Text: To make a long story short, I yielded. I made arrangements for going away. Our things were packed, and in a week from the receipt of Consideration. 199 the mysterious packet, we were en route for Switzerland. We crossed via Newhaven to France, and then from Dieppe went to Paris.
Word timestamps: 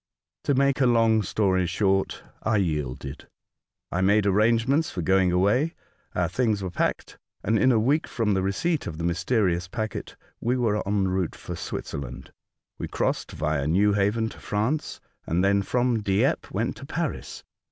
To 0.45 0.55
make 0.55 0.81
a 0.81 0.87
long 0.87 1.21
story 1.21 1.67
short, 1.67 2.23
I 2.41 2.57
yielded. 2.57 3.27
I 3.91 4.01
made 4.01 4.25
arrangements 4.25 4.89
for 4.89 5.03
going 5.03 5.31
away. 5.31 5.75
Our 6.15 6.27
things 6.27 6.63
were 6.63 6.71
packed, 6.71 7.19
and 7.43 7.59
in 7.59 7.71
a 7.71 7.77
week 7.79 8.07
from 8.07 8.33
the 8.33 8.41
receipt 8.41 8.87
of 8.87 8.97
Consideration. 8.97 9.61
199 9.71 9.77
the 9.77 9.89
mysterious 10.01 10.15
packet, 10.15 10.15
we 10.41 10.57
were 10.57 10.87
en 10.87 11.07
route 11.09 11.35
for 11.35 11.55
Switzerland. 11.55 12.31
We 12.79 12.87
crossed 12.87 13.33
via 13.33 13.67
Newhaven 13.67 14.29
to 14.29 14.39
France, 14.39 14.99
and 15.27 15.43
then 15.43 15.61
from 15.61 16.01
Dieppe 16.01 16.47
went 16.51 16.75
to 16.77 16.87
Paris. 16.87 17.43